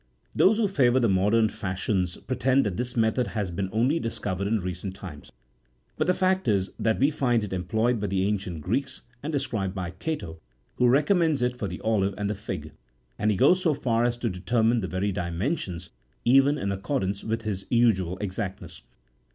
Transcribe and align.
Those 0.33 0.57
who 0.57 0.67
favour 0.67 0.99
the 0.99 1.07
modern 1.07 1.47
fashions 1.47 2.17
pretend 2.17 2.65
that 2.65 2.75
this 2.75 2.97
method 2.97 3.27
has 3.27 3.51
been 3.51 3.69
only 3.71 3.99
discovered 3.99 4.47
in 4.47 4.57
recent 4.59 4.95
times; 4.95 5.31
but 5.95 6.07
the 6.07 6.13
fact 6.15 6.47
is, 6.47 6.71
that 6.79 6.97
we 6.97 7.11
find 7.11 7.43
it 7.43 7.53
employed 7.53 7.99
by 7.99 8.07
the 8.07 8.25
ancient 8.25 8.61
Greeks, 8.61 9.03
and 9.21 9.31
described 9.31 9.75
by 9.75 9.91
Cato,32 9.91 10.39
who 10.77 10.87
recommends 10.89 11.43
it 11.43 11.55
for 11.55 11.67
the 11.67 11.79
olive 11.81 12.15
and 12.17 12.27
the 12.31 12.33
fig; 12.33 12.71
and 13.19 13.29
he 13.29 13.37
goes 13.37 13.61
so 13.61 13.75
far 13.75 14.03
as 14.03 14.17
to 14.17 14.29
determine 14.31 14.79
the 14.81 14.87
very 14.87 15.11
dimensions 15.11 15.91
even, 16.25 16.57
in 16.57 16.71
accordance 16.71 17.23
with 17.23 17.43
his 17.43 17.67
usual 17.69 18.17
exactness. 18.17 18.81